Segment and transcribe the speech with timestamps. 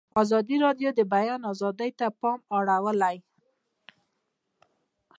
[0.23, 3.15] ازادي راډیو د د بیان آزادي ته پام اړولی.